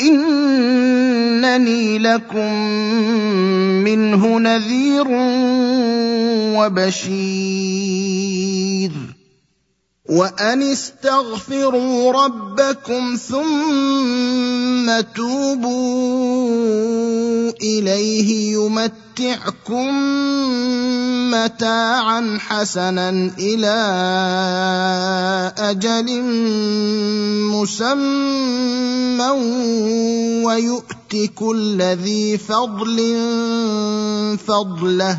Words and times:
إنني 0.00 1.98
لكم 1.98 2.54
منه 3.84 4.38
نذير 4.38 5.06
وبشير. 6.58 7.58
وان 10.08 10.62
استغفروا 10.62 12.12
ربكم 12.12 13.16
ثم 13.28 15.00
توبوا 15.16 16.48
اليه 17.62 18.52
يمتعكم 18.52 19.88
متاعا 21.30 22.38
حسنا 22.40 23.10
إلى 23.38 23.76
أجل 25.58 26.22
مسمى 27.52 29.30
ويؤت 30.44 31.16
كل 31.34 31.82
ذي 31.82 32.38
فضل 32.38 33.16
فضله 34.46 35.18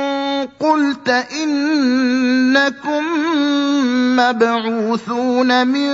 قلت 0.59 1.09
إنكم 1.43 3.03
مبعوثون 4.15 5.67
من 5.67 5.91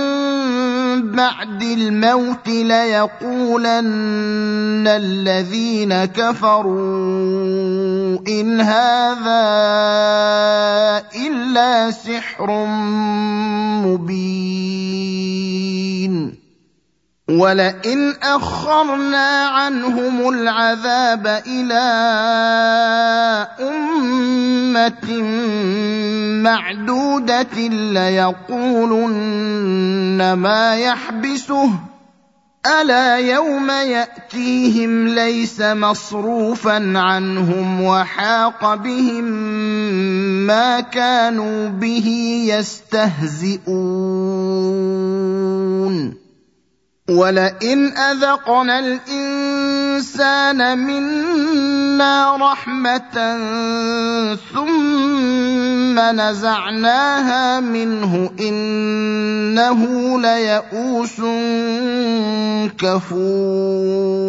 بعد 1.12 1.62
الموت 1.62 2.48
ليقولن 2.48 3.88
الذين 4.86 6.04
كفروا 6.04 7.38
إن 8.28 8.60
هذا 8.60 9.44
إلا 11.16 11.90
سحر 11.90 12.66
مبين. 13.86 14.57
ولئن 17.38 18.14
أخرنا 18.22 19.46
عنهم 19.46 20.28
العذاب 20.28 21.42
إلى 21.46 21.84
أمة 23.60 25.22
معدودة 26.42 27.56
ليقولن 27.92 29.12
ما 30.32 30.76
يحبسه. 30.76 31.70
ألا 32.66 33.16
يوم 33.16 33.70
يأتيهم 33.70 35.08
ليس 35.08 35.60
مصروفا 35.60 36.98
عنهم 36.98 37.82
وحاق 37.82 38.74
بهم 38.74 39.24
ما 40.46 40.80
كانوا 40.80 41.68
به 41.68 42.08
يستهزئون. 42.48 43.78
ولئن 47.08 47.96
اذقنا 47.96 48.78
الانسان 48.78 50.60
منا 50.78 52.36
رحمه 52.36 53.16
ثم 54.52 55.98
نزعناها 56.00 57.60
منه 57.60 58.30
انه 58.40 59.80
ليئوس 60.20 61.20
كفور 62.78 64.28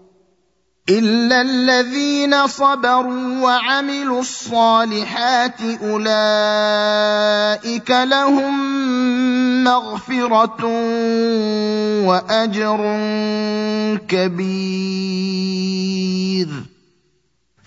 الا 0.91 1.41
الذين 1.41 2.47
صبروا 2.47 3.41
وعملوا 3.41 4.19
الصالحات 4.19 5.61
اولئك 5.83 6.11
لهم 7.91 8.83
مغفره 9.63 10.65
واجر 12.05 12.99
كبير. 14.07 15.11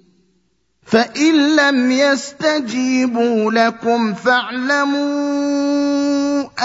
فإن 0.91 1.55
لم 1.55 1.91
يستجيبوا 1.91 3.51
لكم 3.51 4.13
فاعلموا 4.13 5.01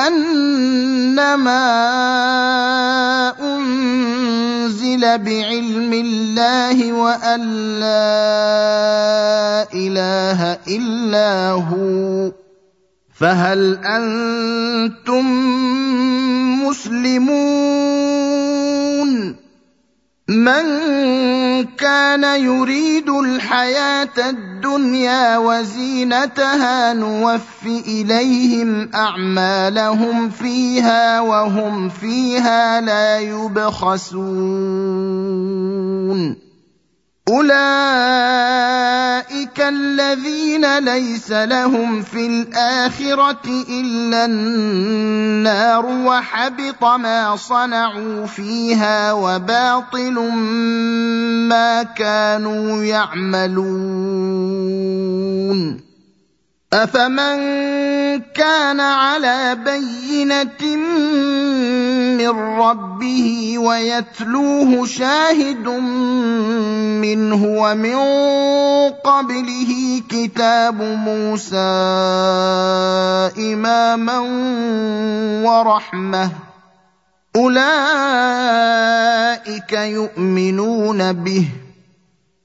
أنما 0.07 1.63
أنزل 3.41 5.01
بعلم 5.01 5.93
الله 5.93 6.93
وأن 6.93 7.41
لا 7.81 9.67
إله 9.75 10.59
إلا 10.69 11.51
هو 11.51 12.33
فهل 13.15 13.79
أنتم 13.85 15.27
مسلمون 16.67 17.87
من 20.29 20.65
كان 21.79 22.25
يريد 22.41 23.09
الحياة 23.09 24.29
الدنيا 24.29 25.39
وزينتها 25.39 26.93
نوف 26.93 27.67
إليهم 27.67 28.91
أعمالهم 28.95 30.31
فيها 30.31 31.21
وهم 31.21 31.89
فيها 31.89 32.81
لا 32.81 33.19
يبخسون. 33.19 34.17
اولئك 37.29 37.57
الذين 39.61 40.79
ليس 40.79 41.33
لهم 41.33 42.03
في 42.03 42.27
الاخره 42.27 43.65
الا 43.69 44.25
النار 44.25 45.87
وحبط 45.87 46.85
ما 46.85 47.37
صنعوا 47.37 48.27
فيها 48.27 49.13
وباطل 49.13 50.15
ما 51.49 51.83
كانوا 51.83 52.85
يعملون 52.85 54.27
افمن 56.77 57.37
كان 58.35 58.81
على 58.81 59.57
بينه 59.65 60.77
من 62.17 62.29
ربه 62.59 63.59
ويتلوه 63.59 64.87
شاهد 64.87 65.69
منه 67.01 67.45
ومن 67.45 67.97
قبله 69.05 70.03
كتاب 70.09 70.83
موسى 70.83 71.57
اماما 73.39 74.19
ورحمه 75.45 76.31
اولئك 77.37 77.73
يؤمنون 79.73 81.13
به 81.13 81.49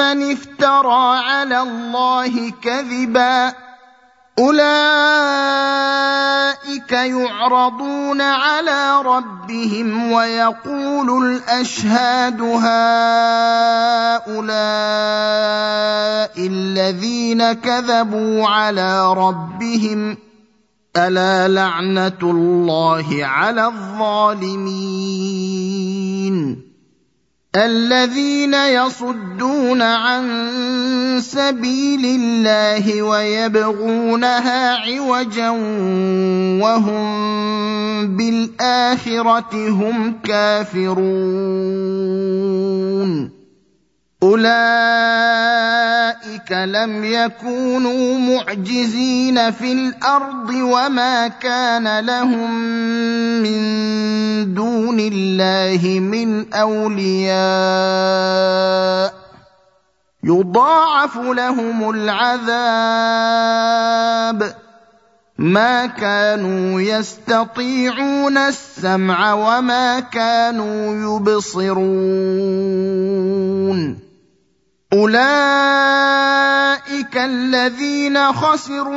ممن 0.00 0.32
افترى 0.32 1.18
على 1.18 1.60
الله 1.62 2.50
كذبا 2.62 3.52
أولئك 4.38 4.62
يعرضون 6.92 8.20
على 8.20 9.02
ربهم 9.02 10.12
ويقول 10.12 11.26
الأشهاد 11.26 12.40
هؤلاء 12.40 12.70
الذين 16.46 17.52
كذبوا 17.52 18.46
على 18.48 19.14
ربهم 19.14 20.16
ألا 20.96 21.48
لعنة 21.48 22.18
الله 22.22 23.24
على 23.24 23.66
الظالمين 23.66 24.70
الذين 27.56 28.54
يصدون 28.54 29.82
عن 29.82 30.24
سبيل 31.20 32.04
الله 32.04 33.02
ويبغونها 33.02 34.76
عوجا 34.76 35.50
وهم 36.62 38.16
بالآخرة 38.16 39.68
هم 39.68 40.20
كافرون. 40.24 41.00
أولئك 44.22 44.52
لم 46.52 47.04
يكونوا 47.04 48.18
معجزين 48.18 49.50
في 49.50 49.72
الأرض 49.72 50.50
وما 50.50 51.28
كان 51.28 51.98
لهم 51.98 52.60
من 53.42 53.60
دون 54.54 55.00
الله 55.00 56.00
من 56.00 56.54
أولياء. 56.54 57.40
يضاعف 60.24 61.16
لهم 61.16 61.90
العذاب. 61.90 62.60
ما 65.38 65.86
كانوا 65.86 66.80
يستطيعون 66.80 68.38
السمع 68.38 69.32
وما 69.32 70.00
كانوا 70.00 71.16
يبصرون. 71.18 71.80
اولئك 74.92 75.20
الذين 77.16 78.32
خسروا 78.32 78.90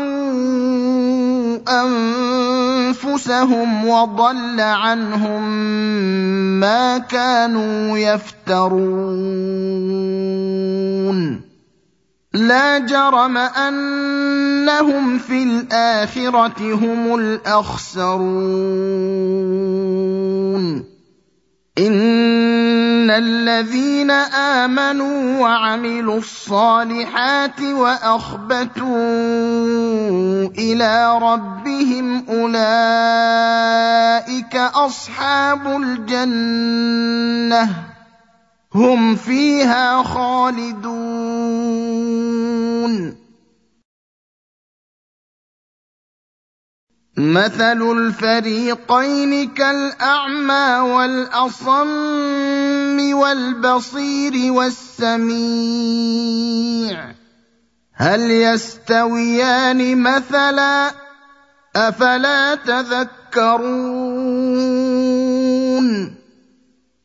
انفسهم 2.89 3.87
وضل 3.87 4.59
عنهم 4.59 5.49
ما 6.59 6.97
كانوا 6.97 7.97
يفترون 7.97 9.53
لا 12.33 12.77
جرم 12.77 13.37
انهم 13.37 15.17
في 15.17 15.43
الاخره 15.43 16.73
هم 16.73 17.15
الاخسرون 17.15 18.63
ان 21.77 23.09
الذين 23.09 24.11
امنوا 24.61 25.39
وعملوا 25.41 26.17
الصالحات 26.17 27.61
واخبتوا 27.61 28.87
إلى 30.57 31.19
ربهم 31.21 32.25
اولئك 32.29 32.55
اصحاب 34.55 35.67
الجنه 36.07 37.69
هم 38.75 39.15
فيها 39.15 40.03
خالدون 40.03 41.23
مثل 47.17 47.81
الفريقين 47.91 49.49
كالاعمى 49.49 50.91
والاصم 50.91 51.83
والبصير 53.13 54.53
والسميع 54.53 55.93
هل 57.93 58.31
يستويان 58.31 59.97
مثلا 59.97 60.91
افلا 61.75 62.55
تذكرون 62.55 63.83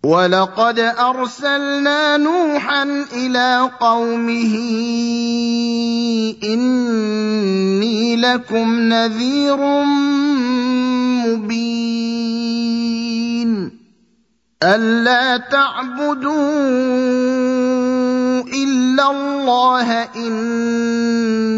ولقد 0.09 0.79
أرسلنا 0.81 2.17
نوحا 2.17 3.05
إلى 3.13 3.71
قومه 3.81 4.55
إني 6.45 8.17
لكم 8.17 8.69
نذير 8.89 9.61
مبين. 11.29 12.09
ألا 14.63 15.37
تعبدوا 15.37 16.53
إلا 18.49 19.11
الله 19.11 19.89
اني 20.17 21.58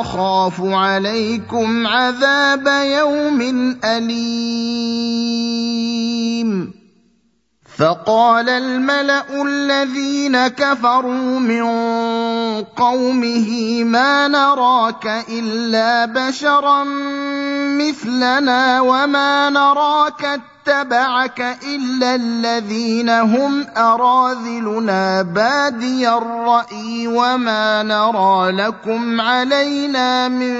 أخاف 0.00 0.60
عليكم 0.60 1.86
عذاب 1.86 2.66
يوم 2.84 3.40
أليم. 3.84 5.12
فقال 7.78 8.48
الملأ 8.48 9.42
الذين 9.42 10.48
كفروا 10.48 11.38
من 11.38 11.64
قومه 12.62 13.84
ما 13.84 14.28
نراك 14.28 15.24
إلا 15.28 16.04
بشرا 16.04 16.84
مثلنا 17.78 18.80
وما 18.80 19.50
نراك 19.50 20.40
اتبعك 20.66 21.58
إلا 21.66 22.14
الذين 22.14 23.08
هم 23.08 23.66
أراذلنا 23.76 25.22
بادي 25.22 26.08
الرأي 26.08 27.06
وما 27.06 27.82
نرى 27.82 28.50
لكم 28.52 29.20
علينا 29.20 30.28
من 30.28 30.54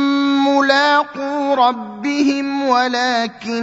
ملاقو 0.51 1.53
ربهم 1.53 2.67
ولكني 2.67 3.61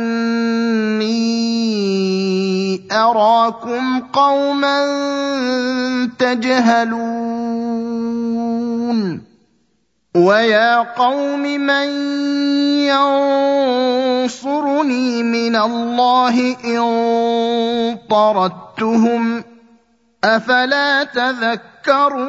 أراكم 2.92 4.00
قوما 4.00 4.78
تجهلون. 6.18 7.68
ويا 10.16 10.76
قوم 10.76 11.42
من 11.42 11.88
ينصرني 14.24 15.22
من 15.22 15.56
الله 15.56 16.56
إن 16.64 17.98
طردتهم 18.10 19.44
أفلا 20.24 21.04
تذكرون؟ 21.04 22.28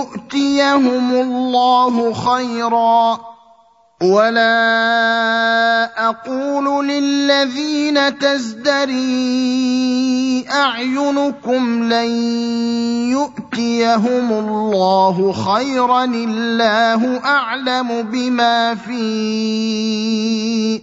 يؤتيهم 0.01 1.11
الله 1.11 2.13
خيرا 2.13 3.19
ولا 4.01 4.49
أقول 6.09 6.87
للذين 6.87 8.19
تزدري 8.19 9.61
اعينكم 10.51 11.83
لن 11.83 12.09
يؤتيهم 13.11 14.31
الله 14.31 15.31
خيرا 15.31 16.03
الله 16.03 17.17
اعلم 17.25 18.01
بما 18.01 18.75
في 18.75 19.01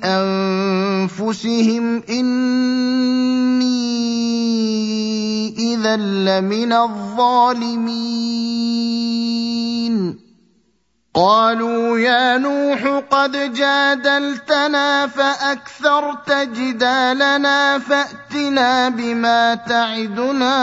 انفسهم 0.05 2.03
اني 2.11 2.39
اذا 5.59 5.97
لمن 5.97 6.73
الظالمين 6.73 8.58
قالوا 11.19 11.99
يا 11.99 12.39
نوح 12.39 13.03
قد 13.11 13.55
جادلتنا 13.55 15.07
فأكثرت 15.07 16.31
جدالنا 16.31 17.79
فأتنا 17.79 18.89
بما 18.89 19.55
تعدنا 19.55 20.55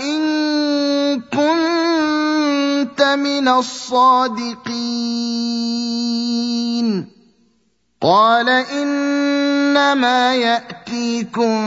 إن 0.00 1.20
كنت 1.20 3.02
من 3.02 3.48
الصادقين. 3.48 4.60
قال 8.00 8.48
إنما 8.48 10.34
يأتيكم 10.34 11.60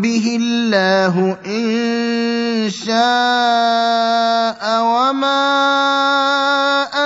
به 0.00 0.36
الله 0.40 1.36
إن 1.46 2.70
شاء 2.72 2.96
وما 4.80 5.44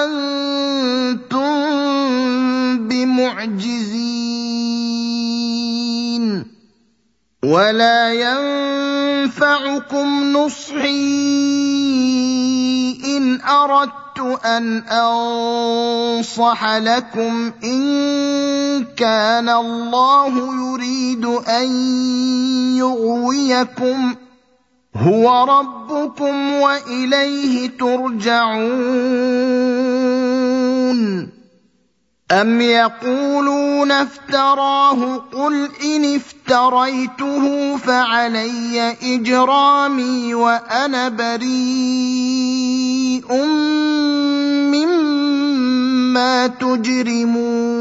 أنتم 0.06 1.50
بمعجزين 2.88 3.90
ولا 7.44 8.12
ينفعكم 8.14 10.06
نصحي 10.32 11.10
إن 13.04 13.40
أردت 13.40 14.09
أن 14.20 14.78
أنصح 14.78 16.76
لكم 16.76 17.52
إن 17.64 18.84
كان 18.96 19.48
الله 19.48 20.32
يريد 20.64 21.24
أن 21.24 21.68
يغويكم 22.76 24.14
هو 24.96 25.44
ربكم 25.44 26.52
وإليه 26.52 27.70
ترجعون. 27.78 28.60
أم 32.30 32.60
يقولون 32.60 33.92
افتراه 33.92 35.16
قل 35.16 35.68
إن 35.84 36.14
افتريته 36.14 37.76
فعلي 37.76 38.96
إجرامي 39.02 40.34
وأنا 40.34 41.08
بريء 41.08 41.44
مما 44.70 46.46
تجرمون 46.46 47.80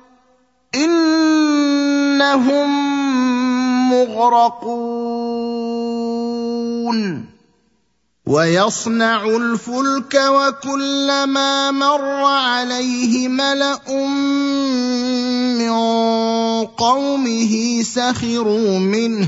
إنهم 0.75 2.69
مغرقون. 3.91 5.01
ويصنع 8.27 9.25
الفلك 9.25 10.21
وكلما 10.29 11.71
مر 11.71 12.23
عليه 12.23 13.27
ملأ 13.27 14.07
من 15.57 15.71
قومه 16.65 17.83
سخروا 17.83 18.79
منه. 18.79 19.27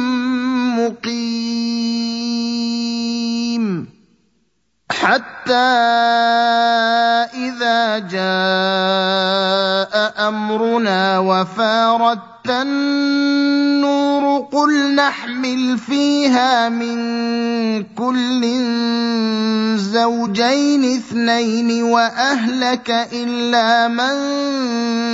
مقيم 0.79 2.11
حتى 4.91 5.71
إذا 7.33 7.99
جاء 7.99 9.93
أمرنا 10.27 11.19
وفارت 11.19 12.49
النور 12.49 14.47
قل 14.51 14.95
نحمل 14.95 15.77
فيها 15.77 16.69
من 16.69 16.97
كل 17.83 18.41
زوجين 19.77 20.95
اثنين 20.95 21.83
وأهلك 21.83 22.89
إلا 23.13 23.87
من 23.87 24.13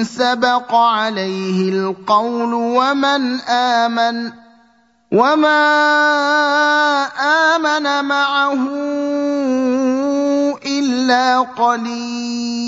سبق 0.04 0.76
عليه 0.76 1.70
القول 1.70 2.54
ومن 2.54 3.42
آمن. 3.42 4.47
وما 5.12 5.68
امن 7.56 8.06
معه 8.06 8.68
الا 10.66 11.40
قليل. 11.40 12.68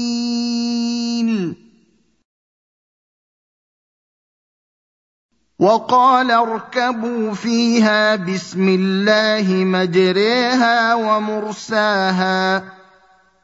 وقال 5.60 6.31
اركبوا 6.31 7.34
فيها 7.34 8.15
بسم 8.15 8.69
الله 8.69 9.53
مجريها 9.53 10.95
ومرساها. 10.95 12.63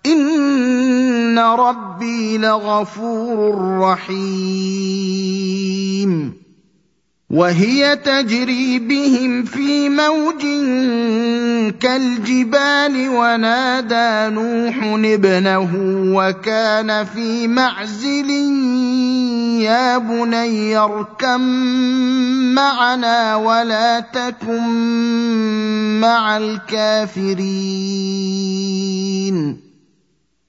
ان 0.05 1.39
ربي 1.39 2.37
لغفور 2.37 3.79
رحيم. 3.79 4.85
وهي 7.29 7.95
تجري 7.95 8.79
بهم 8.79 9.43
في 9.43 9.89
موج 9.89 10.41
كالجبال 11.79 13.09
ونادى 13.09 14.35
نوح 14.35 14.75
ابنه 14.83 15.69
وكان 16.15 17.05
في 17.05 17.47
معزل 17.47 18.29
يا 19.61 19.97
بني 19.97 20.77
اركم 20.77 21.41
معنا 22.53 23.35
ولا 23.35 23.99
تكن 23.99 24.61
مع 26.01 26.37
الكافرين. 26.37 27.55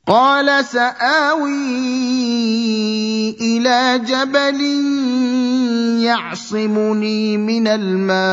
قال 0.06 0.64
سآوي 0.64 1.50
إلى 3.40 3.98
جبل 4.06 4.60
يعصمني 6.02 7.36
من 7.36 7.66
الماء. 7.66 8.26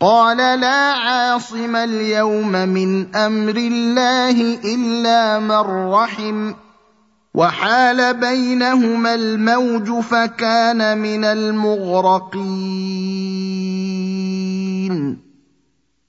قال 0.00 0.36
لا 0.36 0.92
عاصم 0.92 1.76
اليوم 1.76 2.52
من 2.52 3.16
أمر 3.16 3.56
الله 3.56 4.58
إلا 4.64 5.38
من 5.38 5.92
رحم. 5.92 6.52
وحال 7.34 8.14
بينهما 8.14 9.14
الموج 9.14 10.00
فكان 10.00 10.98
من 10.98 11.24
المغرقين. 11.24 12.42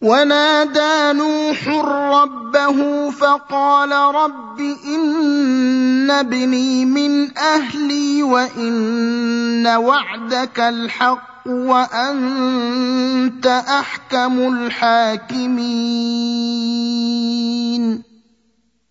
ونادى 0.00 1.12
نوح 1.12 1.68
ربه 1.68 3.10
فقال 3.10 3.92
رب 3.92 4.60
إن 4.86 6.10
ابني 6.10 6.84
من 6.84 7.38
أهلي 7.38 8.22
وإن 8.22 9.66
وعدك 9.66 10.60
الحق 10.60 11.46
وأنت 11.46 13.46
أحكم 13.46 14.38
الحاكمين. 14.38 15.60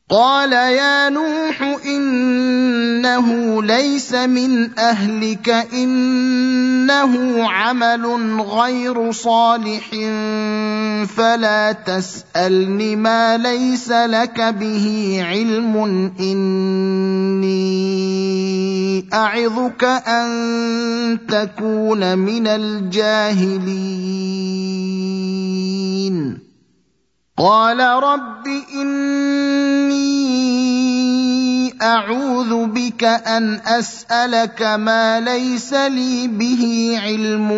قال 0.10 0.54
يا 0.54 1.10
نوح 1.10 1.62
إنه 1.86 3.28
ليس 3.63 4.13
من 4.13 4.80
أهلك 4.80 5.50
إنه 5.74 7.43
عمل 7.50 8.06
غير 8.41 9.12
صالح 9.12 9.89
فلا 11.06 11.72
تسألني 11.86 12.95
ما 12.95 13.38
ليس 13.38 13.91
لك 13.91 14.41
به 14.41 15.17
علم 15.30 15.78
إني 16.19 17.60
أعظك 19.13 19.84
أن 19.84 20.30
تكون 21.28 22.17
من 22.17 22.48
الجاهلين 22.48 24.10
قال 27.39 27.80
رب 27.80 28.47
إني 28.75 30.10
أعوذ 31.82 32.65
بك 32.65 33.04
أن 33.04 33.60
أسألك 33.65 34.62
ما 34.62 35.19
ليس 35.19 35.73
لي 35.73 36.28
به 36.28 36.93
علم 37.04 37.52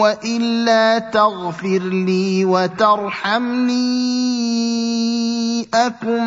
وإلا 0.00 0.98
تغفر 0.98 1.82
لي 2.06 2.44
وترحمني 2.44 3.80
أكن 5.74 6.24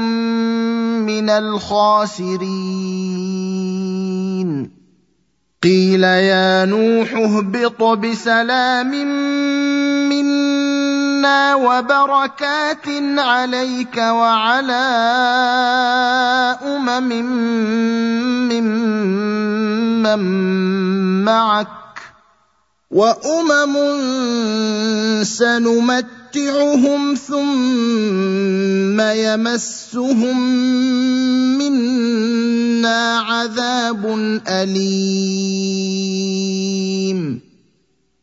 من 1.05 1.29
الخاسرين. 1.29 2.43
قيل 5.63 6.03
يا 6.03 6.65
نوح 6.65 7.13
اهبط 7.13 7.83
بسلام 7.83 8.91
منا 10.09 10.62
وبركات 11.55 12.87
عليك 13.17 13.97
وعلى 13.97 14.85
أمم 16.63 17.09
ممن 18.49 20.19
معك 21.25 21.67
وأمم 22.91 23.75
سنمتعهم 25.23 27.15
ثم 27.15 29.01
يمسهم 29.01 30.39
منا 31.57 33.19
عذاب 33.19 34.05
أليم. 34.47 35.93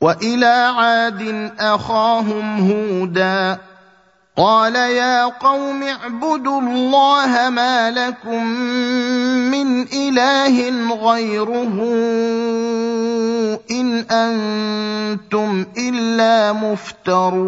وإلى 0.00 0.72
عاد 0.76 1.52
أخاهم 1.60 2.70
هودا 2.70 3.58
قال 4.36 4.74
يا 4.74 5.24
قوم 5.24 5.82
اعبدوا 5.82 6.60
الله 6.60 7.48
ما 7.48 7.90
لكم 7.90 8.46
من 9.50 9.82
إله 9.82 10.70
غيره 10.94 11.76
إن 13.70 13.98
أنتم 14.10 15.66
إلا 15.78 16.52
مفترون 16.52 17.40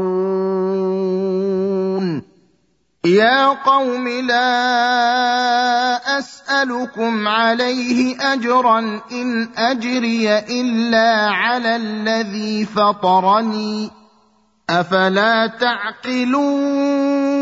يا 3.07 3.47
قوم 3.47 4.09
لا 4.09 4.49
أسألكم 6.19 7.29
عليه 7.29 8.33
أجرا 8.33 8.79
إن 9.13 9.49
أجري 9.57 10.39
إلا 10.39 11.31
على 11.31 11.77
الذي 11.77 12.65
فطرني. 12.65 13.91
أفلا 14.71 15.47
تعقلون؟ 15.47 17.42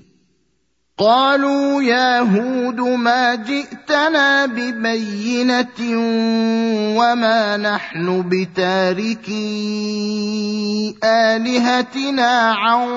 قالوا 1.01 1.81
يا 1.83 2.19
هود 2.19 2.79
ما 2.79 3.35
جئتنا 3.35 4.45
ببينة 4.45 5.79
وما 6.97 7.57
نحن 7.57 8.29
بتاركي 8.29 9.35
آلهتنا 11.03 12.51
عن 12.51 12.87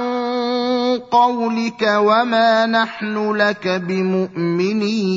قولك 1.11 1.83
وما 1.83 2.67
نحن 2.67 3.33
لك 3.33 3.69
بمؤمنين. 3.69 5.14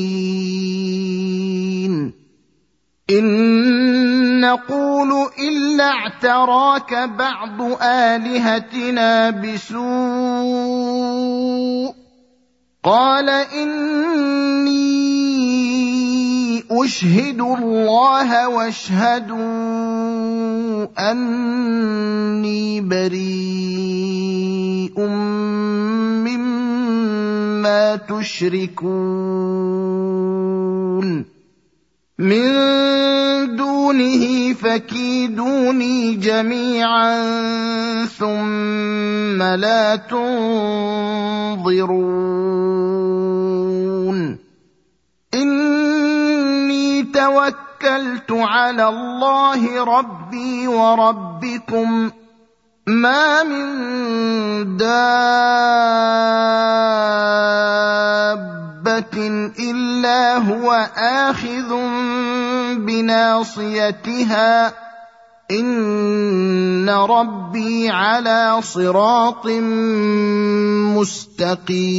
إن 3.10 4.40
نقول 4.40 5.28
إلا 5.38 5.84
اعتراك 5.84 6.94
بعض 6.94 7.62
آلهتنا 7.82 9.30
بسوء 9.30 10.68
قال 12.84 13.28
إني 13.28 14.68
أشهد 16.70 17.40
الله 17.40 18.48
واشهدوا 18.48 19.38
أني 21.10 22.80
بريء 22.80 24.18
مما 26.26 27.96
تشركون. 27.96 28.98
من 32.18 33.56
دونه 33.56 34.52
فكيدوني 34.54 36.14
جميعا 36.14 37.14
ثم 38.06 39.42
لا 39.42 39.96
تنظرون. 39.96 40.38
إني 45.34 47.02
توكلت 47.02 48.30
على 48.30 48.88
الله 48.88 49.84
ربي 49.84 50.66
وربكم. 50.66 52.10
ما 52.86 53.42
من 53.42 54.76
دابه 54.76 54.98
الا 58.88 60.36
هو 60.36 60.72
اخذ 60.96 61.74
بناصيتها 62.76 64.72
ان 65.50 66.90
ربي 66.90 67.90
على 67.90 68.60
صراط 68.62 69.46
مستقيم 70.96 71.98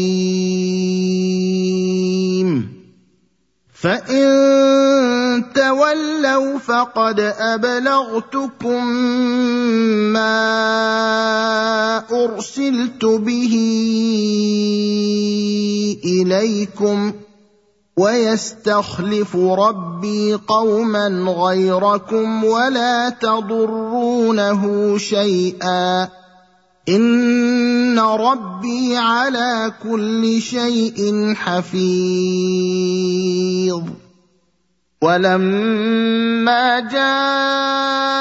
فان 3.82 5.54
تولوا 5.56 6.58
فقد 6.60 7.20
ابلغتكم 7.40 8.86
ما 10.14 10.38
ارسلت 12.12 13.06
به 13.06 13.56
اليكم 16.06 17.14
ويستخلف 17.98 19.36
ربي 19.36 20.34
قوما 20.34 21.08
غيركم 21.28 22.44
ولا 22.44 23.10
تضرونه 23.10 24.98
شيئا 24.98 26.19
ان 26.90 28.00
ربي 28.00 28.98
على 28.98 29.74
كل 29.84 30.42
شيء 30.42 31.34
حفيظ. 31.36 31.80
ولما 35.02 36.80
جاء 36.80 38.20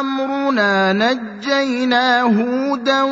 امرنا 0.00 0.92
نجينا 0.92 2.22
هودا 2.22 3.02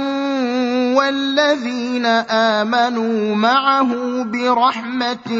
والذين 0.96 2.06
امنوا 2.30 3.34
معه 3.34 4.22
برحمه 4.24 5.32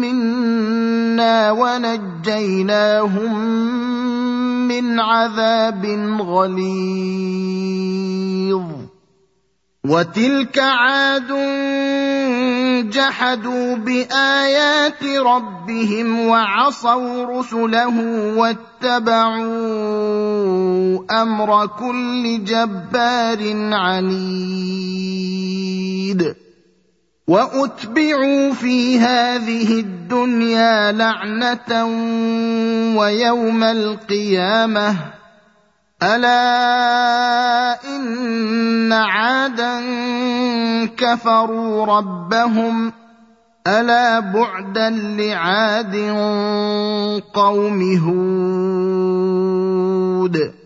منا 0.00 1.50
ونجيناهم 1.52 3.36
من 4.80 5.00
عذاب 5.00 5.86
غليظ. 6.20 6.86
وتلك 9.84 10.58
عاد 10.58 11.28
جحدوا 12.90 13.76
بآيات 13.76 15.04
ربهم 15.04 16.20
وعصوا 16.20 17.40
رسله 17.40 17.98
واتبعوا 18.36 19.46
أمر 21.22 21.66
كل 21.66 22.44
جبار 22.44 23.72
عنيد. 23.74 24.46
وأتبعوا 27.26 28.52
في 28.52 28.98
هذه 28.98 29.80
الدنيا 29.80 30.92
لعنة 30.92 31.84
ويوم 32.98 33.64
القيامة. 33.64 34.96
ألا 36.02 37.84
إن 37.84 38.92
عادا 38.92 39.80
كفروا 40.86 41.86
ربهم. 41.86 42.92
ألا 43.66 44.20
بعدا 44.20 44.90
لعاد 44.90 45.96
قوم 47.34 47.98
هود. 50.26 50.65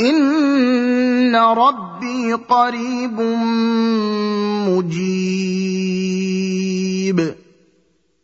ان 0.00 1.36
ربي 1.36 2.32
قريب 2.32 3.20
مجيب. 4.68 5.52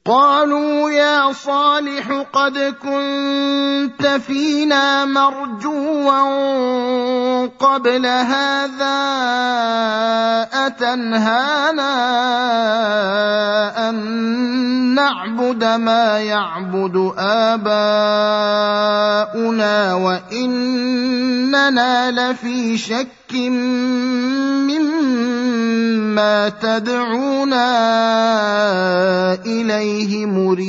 قالوا 0.04 0.57
يا 1.28 1.32
صالح 1.32 2.24
قد 2.32 2.58
كنت 2.82 4.06
فينا 4.26 5.04
مرجوا 5.04 6.10
قبل 7.46 8.06
هذا 8.06 8.98
أتنهانا 10.66 11.94
أن 13.88 13.94
نعبد 14.94 15.64
ما 15.64 16.18
يعبد 16.18 17.12
آباؤنا 17.18 17.74
وإننا 19.94 21.10
لفي 22.10 22.78
شك 22.78 23.34
مما 23.34 24.97
تدعونا 26.48 27.68
إليه 29.46 30.26
مريب. 30.26 30.68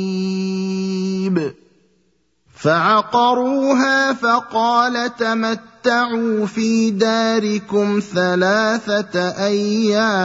فعقروها 2.61 4.13
فقال 4.13 5.15
تمتعوا 5.15 6.45
في 6.45 6.91
داركم 6.91 7.99
ثلاثة 8.13 9.45
أيام. 9.45 10.21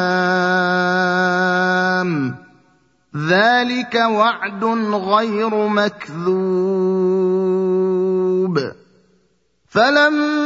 ذلك 3.16 3.94
وعد 3.94 4.64
غير 4.94 5.68
مكذوب. 5.68 6.26
فلما 9.68 10.45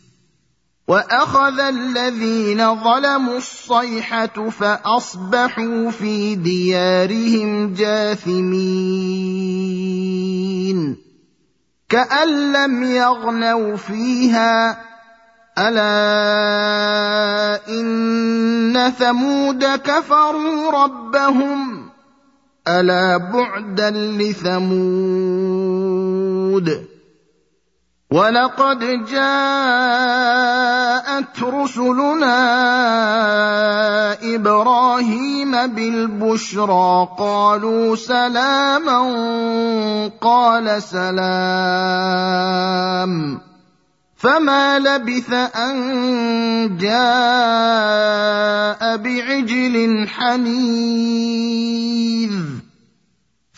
واخذ 0.91 1.59
الذين 1.59 2.75
ظلموا 2.83 3.37
الصيحه 3.37 4.49
فاصبحوا 4.49 5.91
في 5.91 6.35
ديارهم 6.35 7.73
جاثمين 7.73 8.81
كان 11.89 12.53
لم 12.53 12.83
يغنوا 12.83 13.77
فيها 13.77 14.81
الا 15.57 15.91
ان 17.69 18.93
ثمود 18.99 19.65
كفروا 19.65 20.71
ربهم 20.83 21.89
الا 22.67 23.17
بعدا 23.17 23.91
لثمود 23.91 24.91
ولقد 28.11 29.07
جاءت 29.07 29.71
رسلنا 31.43 32.37
إبراهيم 34.35 35.67
بالبشرى 35.67 37.07
قالوا 37.17 37.95
سلاما 37.95 38.99
قال 40.21 40.83
سلام 40.83 41.31
فما 44.17 44.79
لبث 44.79 45.33
أن 45.55 46.77
جاء 46.77 46.97
بعجل 48.97 50.07
حنيذ 50.07 51.51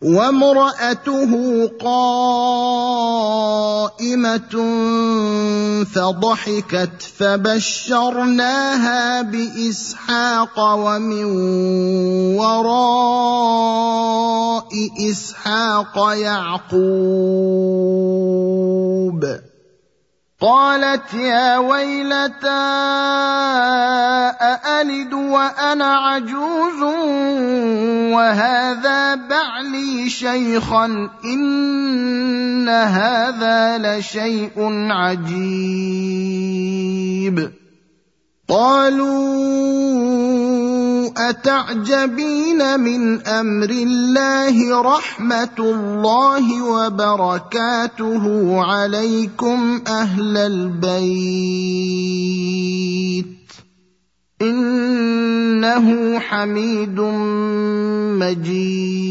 وامرأته 0.00 1.32
قائمة 1.76 3.04
فضحكت 5.84 6.96
فبشرناها 7.18 9.22
بإسحاق 9.22 10.56
ومن 10.58 11.24
وراء 12.40 13.80
إسحاق 15.10 15.96
يعقوب. 16.16 16.80
قالت 20.40 21.14
يا 21.14 21.58
ويلتى 21.58 22.48
أألد 24.40 25.12
وأنا 25.12 25.96
عجوز؟ 25.96 26.82
وهذا 28.12 29.14
بعلي 29.14 30.10
شيخا 30.10 31.10
إن 31.24 32.68
هذا 32.68 33.78
لشيء 33.78 34.52
عجيب. 34.90 35.30
قالوا 38.50 40.10
أتعجبين 41.30 42.80
من 42.80 43.26
أمر 43.26 43.70
الله 43.70 44.82
رحمة 44.82 45.58
الله 45.58 46.62
وبركاته 46.62 48.24
عليكم 48.62 49.80
أهل 49.86 50.36
البيت 50.36 51.40
إنه 54.42 56.18
حميد 56.18 57.00
مجيد 58.20 59.10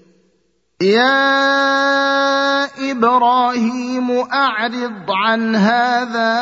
يا 0.81 2.65
إبراهيم 2.91 4.11
أعرض 4.33 5.11
عن 5.25 5.55
هذا 5.55 6.33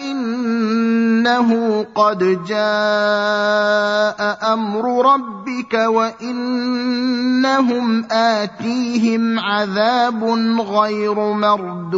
إنه 0.00 1.82
قد 1.94 2.44
جاء 2.44 4.38
أمر 4.52 5.12
ربك 5.14 5.74
وإنهم 5.74 6.84
آتيهم 8.10 9.38
عذاب 9.38 10.24
غير 10.60 11.14
مردود. 11.32 11.92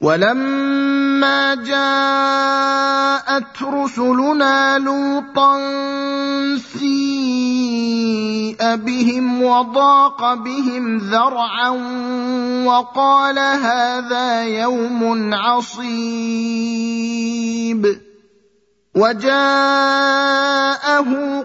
ولما 0.00 1.54
جاءت 1.54 3.62
رسلنا 3.62 4.78
لوطا 4.78 5.58
سيء 6.56 8.76
بهم 8.76 9.42
وضاق 9.42 10.34
بهم 10.34 10.98
ذرعا 10.98 11.68
وقال 12.64 13.38
هذا 13.38 14.44
يوم 14.44 15.34
عصيب. 15.34 15.90
وجاءه 18.94 19.40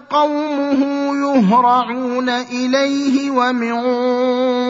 قومه 0.10 0.82
يهرعون 1.14 2.30
إليه 2.30 3.32
ومن 3.32 3.74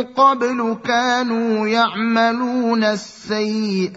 قبل 0.04 0.78
كانوا 0.84 1.68
يعملون 1.68 2.84
السيئات. 2.84 3.96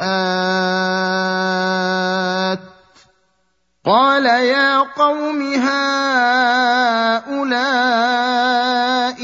قال 3.86 4.26
يا 4.26 4.78
قوم 4.78 5.52
هؤلاء 5.52 5.98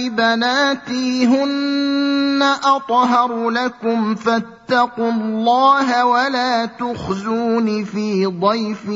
بناتي 0.08 1.26
هن 1.26 2.03
اطهر 2.42 3.50
لكم 3.50 4.14
فاتقوا 4.14 5.10
الله 5.10 6.06
ولا 6.06 6.66
تخزون 6.66 7.84
في 7.84 8.26
ضيفي 8.26 8.94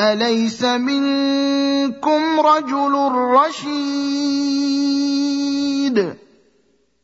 اليس 0.00 0.62
منكم 0.64 2.40
رجل 2.40 2.92
رشيد 3.12 4.20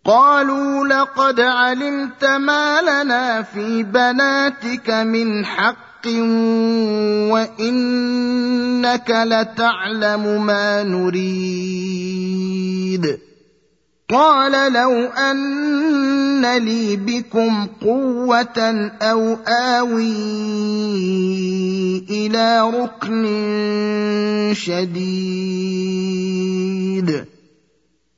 قالوا 0.04 0.86
لقد 0.86 1.40
علمت 1.40 2.24
ما 2.24 2.80
لنا 2.82 3.42
في 3.42 3.82
بناتك 3.82 4.90
من 4.90 5.44
حق 5.44 5.86
وانك 7.32 9.10
لتعلم 9.10 10.46
ما 10.46 10.82
نريد 10.82 12.06
قال 14.08 14.72
لو 14.72 14.92
أن 15.04 16.58
لي 16.58 16.96
بكم 16.96 17.66
قوة 17.82 18.88
أو 19.02 19.34
آوي 19.46 20.12
إلى 22.10 22.70
ركن 22.70 23.24
شديد. 24.54 24.96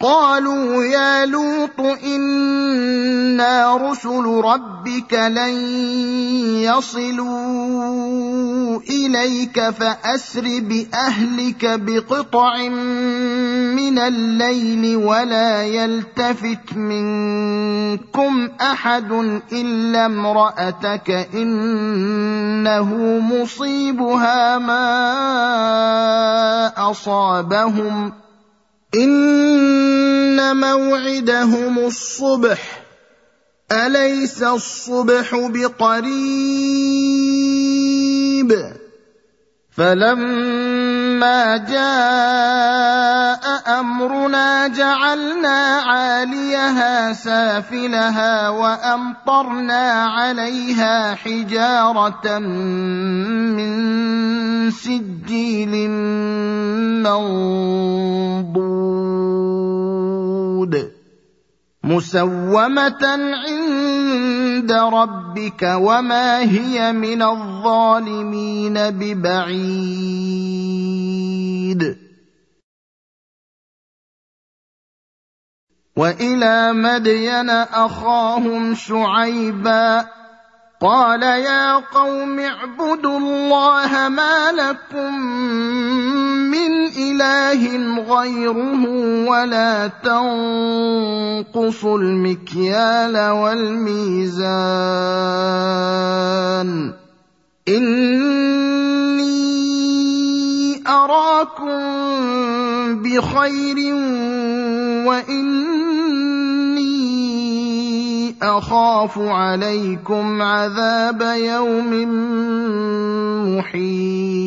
قالوا 0.01 0.85
يا 0.85 1.27
لوط 1.27 1.81
إنا 2.05 3.77
رسل 3.77 4.25
ربك 4.45 5.15
لن 5.15 5.55
يصلوا 6.63 7.99
إليك 8.79 9.71
فأسر 9.71 10.61
بأهلك 10.63 11.81
بقطع 11.81 12.69
من 13.75 13.99
الليل 13.99 14.97
ولا 14.97 15.63
يلتفت 15.63 16.77
منكم 16.77 18.49
أحد 18.61 19.13
إلا 19.53 20.07
امرأتك 20.07 21.29
إنه 21.35 22.95
مصيبها 23.19 24.59
ما 24.59 24.91
أصابهم 26.91 28.13
إن 28.95 30.57
موعدهم 30.57 31.79
الصبح. 31.79 32.85
أليس 33.73 34.43
الصبح 34.43 35.37
بقريب؟ 35.37 36.09
فلما 41.19 41.57
جاء 41.67 43.45
امرنا 43.81 44.69
جعلنا 44.69 45.59
عاليها 45.87 47.13
سافلها 47.13 48.49
وامطرنا 48.49 49.93
عليها 50.05 51.15
حجاره 51.15 52.39
من 53.59 54.71
سجيل 54.71 55.91
منضود 57.03 57.39
مسومة 61.89 63.05
عند 63.49 64.73
ربك 64.73 65.63
وما 65.63 66.39
هي 66.39 66.93
من 66.93 67.23
الظالمين 67.23 68.75
ببعيد. 68.91 70.29
وإلى 75.97 76.73
مدين 76.73 77.51
أخاهم 77.51 78.75
شعيبا 78.75 80.07
قال 80.81 81.23
يا 81.23 81.75
قوم 81.75 82.39
اعبدوا 82.39 83.19
الله 83.19 84.09
ما 84.09 84.53
لكم 84.53 85.15
من 86.51 86.87
إله 86.87 87.63
غيره 88.07 88.87
ولا 89.29 89.91
تنقصوا 90.05 91.99
المكيال 91.99 93.31
والميزان. 93.31 94.39
إني 97.69 99.19
أراكم 100.89 101.83
بخير 103.03 103.95
واني 105.07 106.48
أخاف 108.43 109.19
عليكم 109.19 110.43
عذاب 110.43 111.23
يوم 111.23 111.91
محيط. 113.59 114.39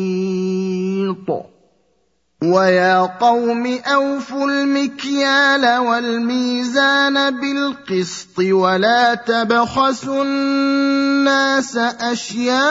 ويا 2.42 3.00
قوم 3.00 3.78
أوفوا 3.86 4.50
المكيال 4.50 5.78
والميزان 5.78 7.40
بالقسط 7.40 8.38
ولا 8.38 9.14
تبخسوا 9.14 10.24
الناس 10.24 11.76
أشياءهم 11.76 12.66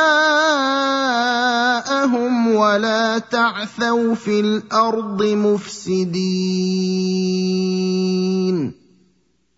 ولا 2.55 3.17
تعثوا 3.19 4.15
في 4.15 4.39
الأرض 4.39 5.23
مفسدين. 5.23 6.91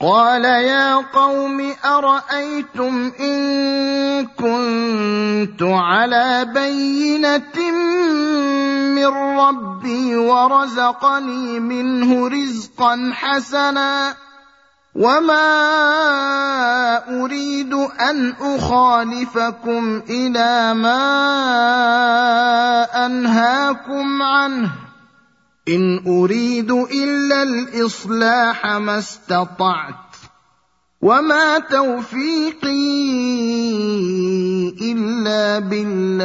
قال 0.00 0.44
يا 0.44 0.94
قوم 0.94 1.74
أرأيتم 1.84 3.12
إن 3.20 4.26
كنت 4.26 5.62
على 5.62 6.44
بينة 6.54 7.70
من 8.96 9.12
ربي 9.38 10.16
ورزقني 10.16 11.60
منه 11.60 12.28
رزقا 12.28 13.10
حسنا 13.12 14.16
وما 14.94 15.44
أريد 17.22 17.72
أن 18.10 18.34
أخالفكم 18.40 20.02
إلى 20.10 20.74
ما 20.74 21.06
أنهاكم 23.06 24.22
عنه. 24.22 24.89
إن 25.68 26.06
أريد 26.06 26.70
إلا 26.70 27.42
الإصلاح 27.42 28.66
ما 28.66 28.98
استطعت 28.98 29.94
وما 31.02 31.58
توفيقي 31.58 32.70
إلا 34.92 35.58
بالله. 35.58 36.20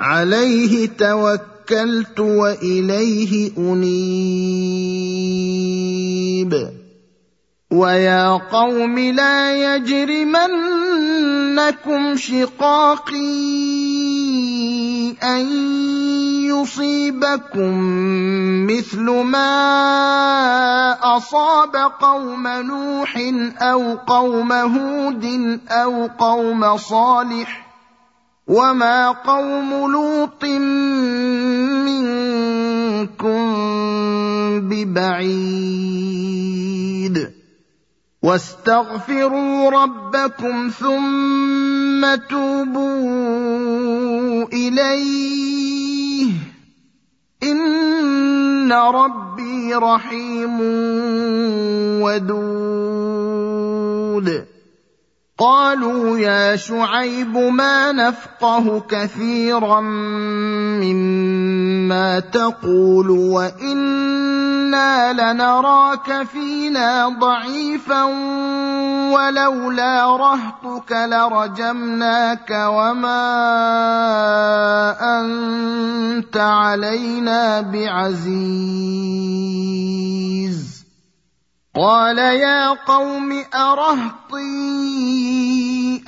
عليه 0.00 0.88
توكلت 0.88 2.20
وإليه 2.20 3.52
أنيب. 3.58 4.10
ويا 7.70 8.28
قوم 8.50 8.98
لا 8.98 9.76
يجرمنكم 9.76 10.56
شقاقي 12.16 13.20
أن 15.22 15.46
يصيبكم 16.62 17.78
مثل 18.66 19.10
ما 19.10 19.56
أصاب 21.16 21.76
قوم 22.00 22.48
نوح 22.48 23.18
أو 23.58 23.94
قوم 23.94 24.52
هود 24.52 25.60
أو 25.68 26.06
قوم 26.06 26.76
صالح 26.76 27.66
وما 28.46 29.10
قوم 29.10 29.92
لوط 29.92 30.44
منكم 31.84 33.40
ببعيد 34.68 36.20
واستغفروا 38.22 39.70
ربكم 39.70 40.70
ثم 40.80 42.14
توبوا 42.30 43.30
إليه 44.52 46.49
ان 47.42 48.72
ربي 48.72 49.74
رحيم 49.74 50.60
ودود 52.02 53.50
قالوا 55.40 56.18
يا 56.18 56.56
شعيب 56.56 57.36
ما 57.36 57.92
نفقه 57.92 58.82
كثيرا 58.88 59.80
مما 60.84 62.20
تقول 62.20 63.10
وإنا 63.10 64.32
لنراك 65.12 66.26
فينا 66.32 67.08
ضعيفا 67.08 68.04
ولولا 69.12 70.16
رهطك 70.16 70.92
لرجمناك 70.92 72.50
وما 72.50 73.20
أنت 75.00 76.36
علينا 76.36 77.60
بعزيز. 77.60 79.20
قال 81.76 82.18
يا 82.18 82.68
قوم 82.68 83.44
ارهطي 83.54 84.40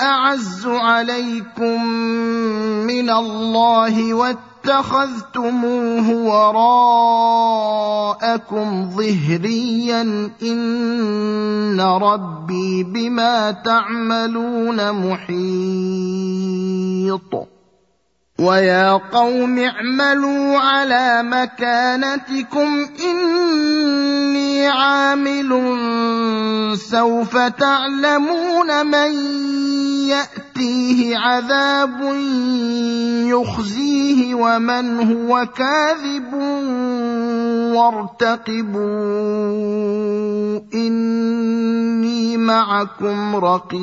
أعز 0.00 0.66
عليكم 0.66 1.84
من 2.90 3.10
الله 3.10 4.14
واتخذتموه 4.14 6.10
وراءكم 6.50 8.10
ظهريا 8.90 10.02
إن 10.42 11.80
ربي 11.80 12.82
بما 12.82 13.50
تعملون 13.50 14.92
محيط. 14.92 15.32
ويا 18.38 18.92
قوم 18.92 19.58
اعملوا 19.58 20.58
على 20.58 21.22
مكانتكم 21.22 22.86
إني 23.04 24.41
عامل 24.66 25.50
سوف 26.78 27.36
تعلمون 27.36 28.86
من 28.86 29.12
يأتيه 30.08 31.16
عذاب 31.18 32.00
يخزيه 33.26 34.34
ومن 34.34 35.12
هو 35.12 35.46
كاذب 35.56 36.34
وارتقبوا 37.74 38.82
إني 40.74 42.36
معكم 42.36 43.36
رقيب 43.36 43.82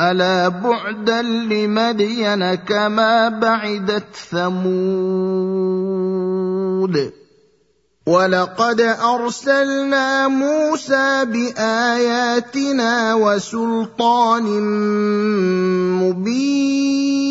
ألا 0.00 0.48
بعدا 0.48 1.22
لمدين 1.22 2.54
كما 2.54 3.28
بعدت 3.28 4.16
ثمود 4.30 5.60
ولقد 8.06 8.80
أرسلنا 8.80 10.28
موسى 10.28 11.24
بآياتنا 11.24 13.14
وسلطان 13.14 14.44
مبين 16.00 17.30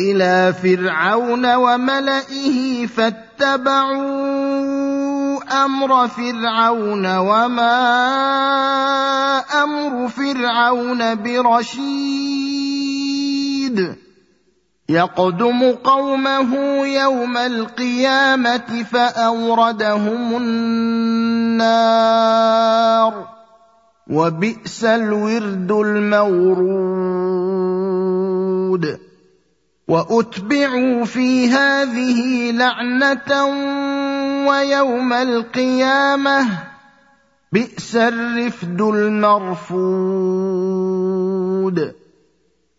إلى 0.00 0.54
فرعون 0.62 1.54
وملئه 1.54 2.86
فاتبعوا 2.86 4.45
أمر 5.50 6.08
فرعون 6.08 7.16
وما 7.16 7.78
أمر 9.62 10.08
فرعون 10.08 11.14
برشيد. 11.14 12.46
يقدم 14.88 15.72
قومه 15.72 16.56
يوم 16.86 17.36
القيامة 17.36 18.84
فأوردهم 18.92 20.36
النار. 20.36 21.76
وبئس 24.10 24.84
الورد 24.84 25.72
المورود. 25.72 27.16
وأتبعوا 29.88 31.04
في 31.04 31.48
هذه 31.48 32.50
لعنة 32.52 33.46
ويوم 34.46 35.12
القيامة 35.12 36.48
بئس 37.52 37.96
الرفد 37.96 38.80
المرفود. 38.80 40.06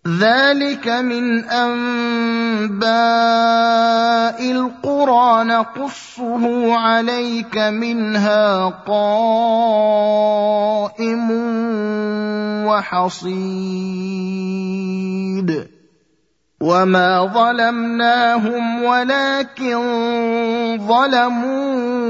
ذلك 0.08 0.88
من 0.88 1.44
أنباء 1.44 2.88
القرى 4.52 5.44
نقصه 5.44 6.74
عليك 6.74 7.58
منها 7.58 8.66
قائم 8.88 9.28
وحصيد. 12.68 13.28
وما 16.62 17.30
ظلمناهم 17.34 18.84
ولكن 18.84 19.78
ظلموا 20.88 22.08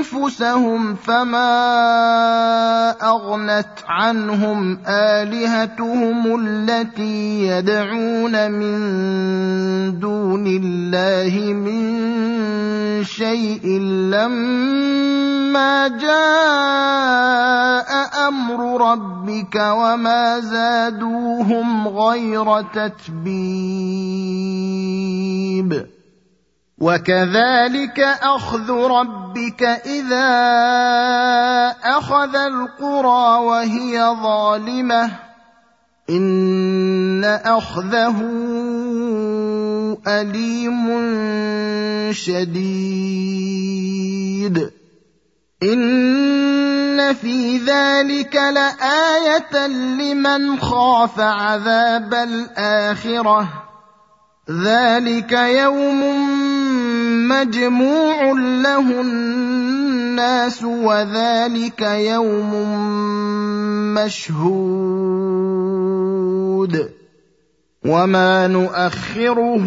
انفسهم 0.00 0.94
فما 0.94 1.50
اغنت 3.02 3.68
عنهم 3.88 4.78
الهتهم 4.88 6.40
التي 6.40 7.46
يدعون 7.46 8.50
من 8.50 8.78
دون 10.00 10.46
الله 10.46 11.52
من 11.52 11.84
شيء 13.04 13.80
لما 14.10 15.88
جاء 15.88 17.26
أمر 18.28 18.90
ربك 18.92 19.54
وما 19.54 20.40
زادوهم 20.40 21.88
غير 21.88 22.62
تتبيب. 22.62 23.06
وكذلك 26.78 28.00
أخذ 28.22 28.70
ربك 28.70 29.62
إذا 29.62 30.28
أخذ 31.84 32.36
القرى 32.36 33.44
وهي 33.44 34.16
ظالمة. 34.22 35.10
إن 36.10 37.24
أخذه 37.24 38.22
أليم 40.06 40.86
شديد. 42.12 43.66
ان 45.62 47.14
في 47.14 47.58
ذلك 47.58 48.36
لايه 48.36 49.66
لمن 49.66 50.60
خاف 50.60 51.20
عذاب 51.20 52.14
الاخره 52.14 53.48
ذلك 54.50 55.32
يوم 55.32 56.00
مجموع 57.28 58.32
له 58.62 59.00
الناس 59.00 60.62
وذلك 60.62 61.80
يوم 61.82 62.54
مشهود 63.94 65.56
وما 67.86 68.46
نؤخره 68.46 69.66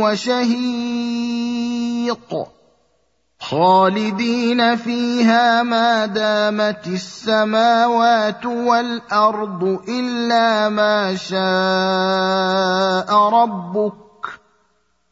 وشهيق. 0.00 1.28
خالدين 3.40 4.76
فيها 4.76 5.62
ما 5.62 6.06
دامت 6.06 6.86
السماوات 6.86 8.46
والأرض 8.46 9.80
إلا 9.88 10.68
ما 10.68 11.14
شاء 11.14 11.38
ربك. 13.28 13.92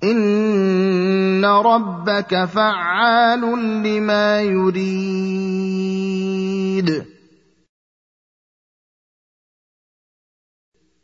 إن 0.04 1.44
ربك 1.44 2.44
فعال 2.44 3.40
لما 3.82 4.40
يريد. 4.40 5.06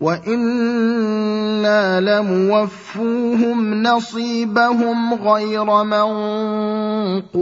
وأنا 0.00 2.00
لموفوهم 2.00 3.82
نصيبهم 3.82 5.14
غير 5.14 5.84
منقوص 5.84 7.36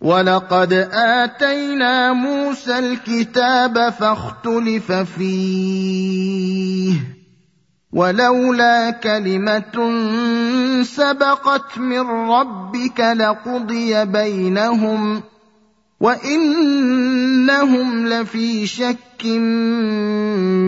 ولقد 0.00 0.72
اتينا 0.92 2.12
موسى 2.12 2.78
الكتاب 2.78 3.90
فاختلف 3.90 4.92
فيه 4.92 6.92
ولولا 7.92 8.90
كلمه 8.90 9.90
سبقت 10.82 11.78
من 11.78 12.00
ربك 12.30 13.00
لقضي 13.00 14.04
بينهم 14.04 15.22
وانهم 16.00 18.06
لفي 18.06 18.66
شك 18.66 19.26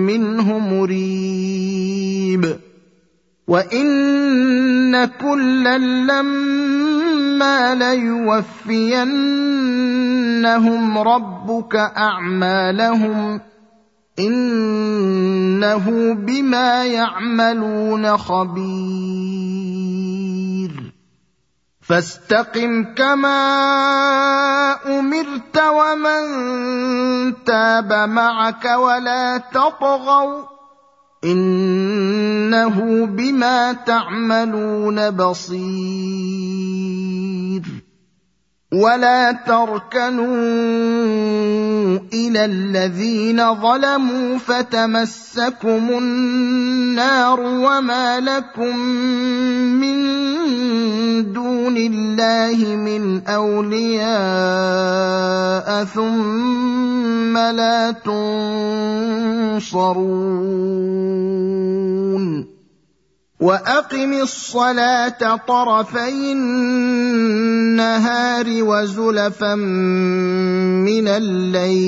منه 0.09 0.59
مريب 0.59 2.59
وان 3.49 5.05
كلا 5.05 5.79
لما 5.79 7.75
ليوفينهم 7.75 8.29
ربك 10.99 11.77
اعمالهم 11.77 13.41
انه 14.19 16.15
بما 16.15 16.85
يعملون 16.85 18.17
خبير 18.17 19.58
فاستقم 21.89 22.95
كما 22.95 23.39
أمرت 24.87 25.57
ومن 25.57 26.25
تاب 27.45 27.93
معك 27.93 28.65
ولا 28.65 29.39
تطغوا 29.39 30.43
إنه 31.25 33.07
بما 33.07 33.73
تعملون 33.73 35.11
بصير. 35.11 35.59
ولا 38.73 39.33
تركنوا 39.33 40.29
إلى 42.13 42.45
الذين 42.45 43.55
ظلموا 43.55 44.39
فتمسكم 44.39 45.89
النار 45.99 47.41
وما 47.41 48.21
لكم 48.21 48.77
من 49.81 49.99
دون 51.33 51.77
الله 51.77 52.77
من 52.77 53.27
أولياء 53.27 54.09
ثم 55.85 57.39
لا 57.39 57.91
تنصرون 59.51 60.19
وأقم 63.41 64.13
الصلاة 64.13 65.37
طرفي 65.37 66.33
النهار 66.33 68.47
وزلفا 68.49 69.55
من 69.55 71.09
الليل. 71.09 71.79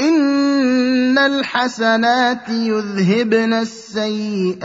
إن 0.00 1.18
الحسنات 1.18 2.48
يذهبن 2.48 3.52
السيئات. 3.52 4.62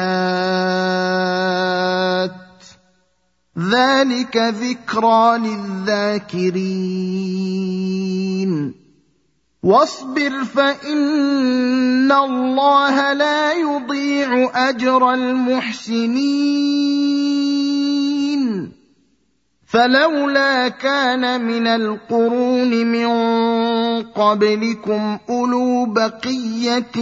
ذلك 3.57 4.37
ذكرى 4.37 5.37
للذاكرين. 5.37 6.77
واصبر 9.63 10.43
فإن 10.43 12.11
الله 12.11 13.13
لا 13.13 13.53
يضيع 13.53 14.51
أجر 14.69 15.13
المحسنين. 15.13 16.57
فلولا 19.67 20.67
كان 20.67 21.45
من 21.45 21.67
القرون 21.67 22.85
من 22.85 23.07
قبلكم 24.03 25.17
أولو 25.29 25.85
بقية 25.85 26.97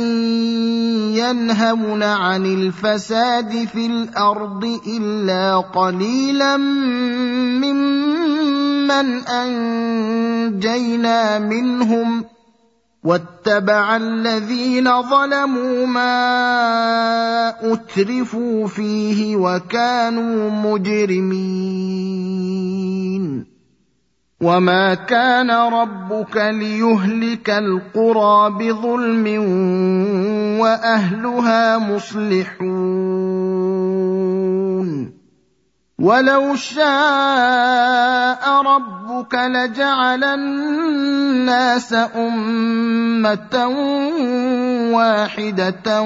ينهون 1.15 2.03
عن 2.03 2.45
الفساد 2.45 3.67
في 3.67 3.85
الأرض 3.85 4.79
إلا 4.87 5.57
قليلا 5.57 6.57
ممن 7.61 9.27
أنجينا 9.27 11.39
منهم 11.39 12.25
واتبع 13.05 13.95
الذين 13.95 15.01
ظلموا 15.01 15.85
ما 15.85 16.13
أترفوا 17.73 18.67
فيه 18.67 19.35
وكانوا 19.35 20.49
مجرمين. 20.49 21.85
وما 24.41 24.93
كان 24.93 25.51
ربك 25.51 26.37
ليهلك 26.37 27.49
القرى 27.49 28.49
بظلم 28.49 29.27
وأهلها 30.59 31.77
مصلحون. 31.77 32.65
ولو 35.99 36.55
شاء 36.55 36.85
ربك 38.61 39.33
لجعل 39.33 40.23
الناس 40.23 41.93
امه 41.93 43.67
واحدة 44.91 46.01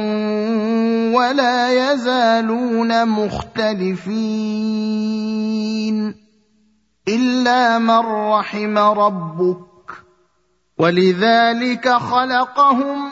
ولا 1.13 1.91
يزالون 1.91 3.05
مختلفين 3.05 4.49
الا 7.07 7.77
من 7.77 7.99
رحم 8.31 8.77
ربك 8.77 9.65
ولذلك 10.77 11.89
خلقهم 11.89 13.11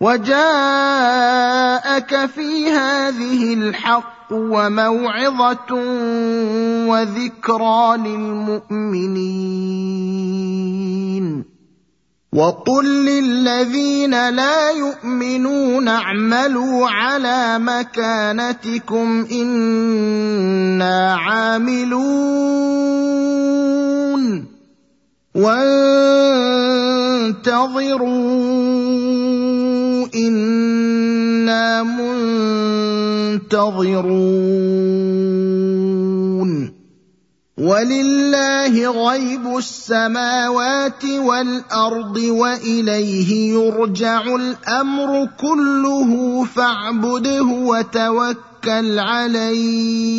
وجاءك 0.00 0.30
في 2.26 2.70
هذه 2.70 3.54
الحق 3.54 4.32
وموعظة 4.32 5.74
وذكرى 6.86 7.96
للمؤمنين. 7.96 9.58
وقل 12.32 12.84
للذين 12.84 14.28
لا 14.30 14.70
يؤمنون 14.70 15.88
اعملوا 15.88 16.88
على 16.88 17.58
مكانتكم 17.58 19.26
إنا 19.32 21.14
عاملون. 21.14 22.08
وانتظروا 25.38 25.78
إنا 30.14 31.82
منتظرون. 33.42 33.58
ولله 37.58 38.74
غيب 39.10 39.56
السماوات 39.58 41.04
والأرض 41.04 42.16
وإليه 42.16 43.52
يرجع 43.52 44.22
الأمر 44.22 45.28
كله 45.40 46.44
فاعبده 46.44 47.42
وتوكل 47.42 48.98
عليه. 48.98 50.18